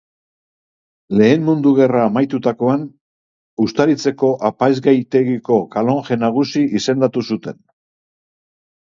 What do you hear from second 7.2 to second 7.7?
zuten.